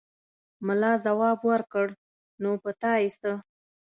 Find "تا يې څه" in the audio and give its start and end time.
2.81-3.33